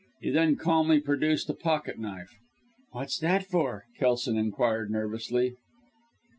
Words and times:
He 0.19 0.31
then 0.31 0.55
calmly 0.55 0.99
produced 0.99 1.47
a 1.51 1.53
pocket 1.53 1.99
knife. 1.99 2.33
"What's 2.91 3.19
that 3.19 3.45
for?" 3.45 3.85
Kelson 3.99 4.35
inquired 4.35 4.89
nervously. 4.89 5.53